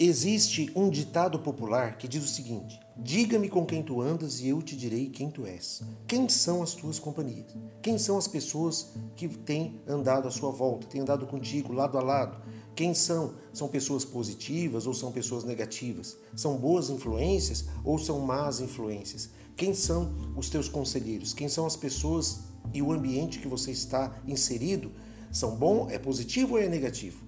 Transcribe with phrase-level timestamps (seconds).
[0.00, 4.62] Existe um ditado popular que diz o seguinte: Diga-me com quem tu andas e eu
[4.62, 5.82] te direi quem tu és.
[6.06, 7.46] Quem são as tuas companhias?
[7.82, 12.00] Quem são as pessoas que têm andado à sua volta, têm andado contigo lado a
[12.00, 12.40] lado?
[12.76, 13.34] Quem são?
[13.52, 16.16] São pessoas positivas ou são pessoas negativas?
[16.36, 19.30] São boas influências ou são más influências?
[19.56, 21.34] Quem são os teus conselheiros?
[21.34, 22.38] Quem são as pessoas
[22.72, 24.92] e o ambiente que você está inserido?
[25.32, 27.27] São bom, é positivo ou é negativo?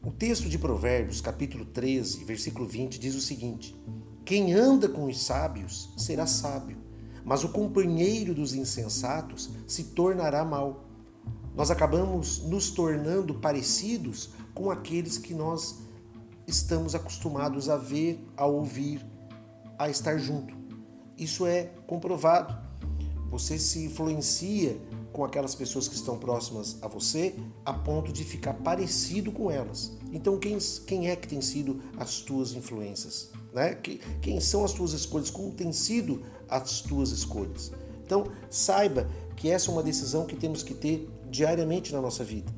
[0.00, 3.74] O texto de Provérbios, capítulo 13, versículo 20, diz o seguinte:
[4.24, 6.78] Quem anda com os sábios será sábio,
[7.24, 10.84] mas o companheiro dos insensatos se tornará mal.
[11.52, 15.80] Nós acabamos nos tornando parecidos com aqueles que nós
[16.46, 19.04] estamos acostumados a ver, a ouvir,
[19.76, 20.54] a estar junto.
[21.18, 22.56] Isso é comprovado.
[23.30, 24.80] Você se influencia
[25.18, 29.90] com aquelas pessoas que estão próximas a você a ponto de ficar parecido com elas.
[30.12, 33.30] Então, quem, quem é que tem sido as tuas influências?
[33.52, 33.76] Né?
[34.22, 35.28] Quem são as tuas escolhas?
[35.28, 37.72] Como têm sido as tuas escolhas?
[38.06, 42.54] Então, saiba que essa é uma decisão que temos que ter diariamente na nossa vida.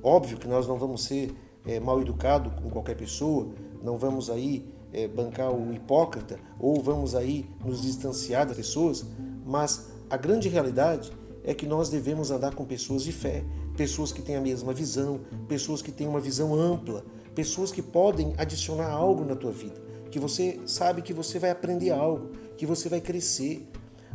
[0.00, 1.34] Óbvio que nós não vamos ser
[1.66, 3.48] é, mal educados com qualquer pessoa,
[3.82, 9.04] não vamos aí é, bancar o hipócrita ou vamos aí nos distanciar das pessoas,
[9.44, 13.44] mas a grande realidade é que nós devemos andar com pessoas de fé,
[13.76, 18.34] pessoas que têm a mesma visão, pessoas que têm uma visão ampla, pessoas que podem
[18.36, 19.80] adicionar algo na tua vida,
[20.10, 23.66] que você sabe que você vai aprender algo, que você vai crescer.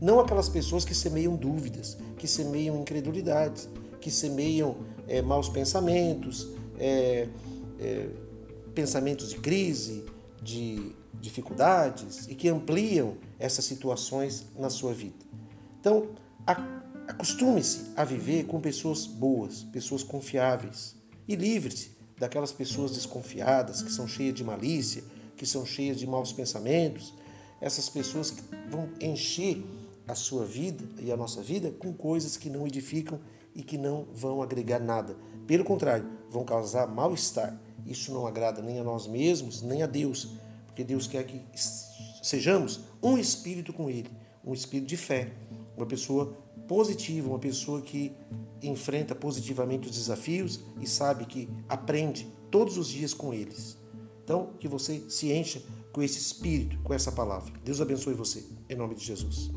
[0.00, 3.68] Não aquelas pessoas que semeiam dúvidas, que semeiam incredulidades,
[4.00, 4.76] que semeiam
[5.06, 6.48] é, maus pensamentos,
[6.78, 7.28] é,
[7.78, 8.08] é,
[8.74, 10.06] pensamentos de crise,
[10.42, 15.26] de dificuldades e que ampliam essas situações na sua vida.
[15.78, 16.08] Então,
[16.46, 16.54] a
[17.10, 20.94] Acostume-se a viver com pessoas boas, pessoas confiáveis
[21.26, 25.02] e livre-se daquelas pessoas desconfiadas, que são cheias de malícia,
[25.36, 27.12] que são cheias de maus pensamentos,
[27.60, 29.60] essas pessoas que vão encher
[30.06, 33.18] a sua vida e a nossa vida com coisas que não edificam
[33.56, 35.16] e que não vão agregar nada.
[35.48, 37.60] Pelo contrário, vão causar mal-estar.
[37.84, 40.28] Isso não agrada nem a nós mesmos, nem a Deus,
[40.64, 41.42] porque Deus quer que
[42.22, 44.10] sejamos um espírito com Ele,
[44.44, 45.32] um espírito de fé,
[45.76, 46.36] uma pessoa
[46.70, 48.12] positiva, uma pessoa que
[48.62, 53.76] enfrenta positivamente os desafios e sabe que aprende todos os dias com eles.
[54.22, 55.60] Então, que você se encha
[55.90, 57.52] com esse espírito, com essa palavra.
[57.64, 59.50] Deus abençoe você, em nome de Jesus.